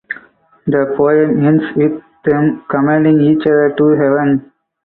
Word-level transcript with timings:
The 0.65 0.95
poem 0.97 1.45
ends 1.45 1.61
with 1.75 2.01
them 2.25 2.65
commending 2.71 3.21
each 3.21 3.45
other 3.45 3.69
to 3.71 3.89
heaven. 3.89 4.51